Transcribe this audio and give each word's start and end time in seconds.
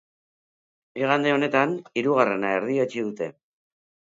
Igande 1.01 1.33
honetan, 1.35 1.75
hirugarrena 2.03 2.55
erdietsi 2.61 3.07
dute. 3.11 3.29